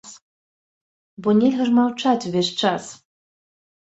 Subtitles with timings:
[1.21, 2.83] Бо нельга ж маўчаць увесь час.